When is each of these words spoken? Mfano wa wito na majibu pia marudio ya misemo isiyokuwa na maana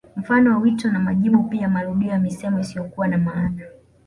Mfano 0.15 0.51
wa 0.51 0.57
wito 0.57 0.91
na 0.91 0.99
majibu 0.99 1.43
pia 1.43 1.69
marudio 1.69 2.09
ya 2.11 2.19
misemo 2.19 2.59
isiyokuwa 2.59 3.07
na 3.07 3.17
maana 3.17 3.61